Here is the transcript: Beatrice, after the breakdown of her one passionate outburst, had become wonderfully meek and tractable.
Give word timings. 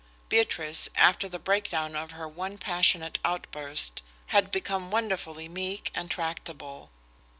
Beatrice, 0.29 0.89
after 0.95 1.29
the 1.29 1.37
breakdown 1.37 1.95
of 1.95 2.09
her 2.13 2.27
one 2.27 2.57
passionate 2.57 3.19
outburst, 3.23 4.01
had 4.33 4.49
become 4.49 4.89
wonderfully 4.89 5.47
meek 5.47 5.91
and 5.93 6.09
tractable. 6.09 6.89